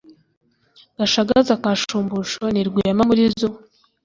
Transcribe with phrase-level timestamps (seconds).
[0.97, 3.49] Gashagaza ka Shumbusho ni Rwema-muri-zo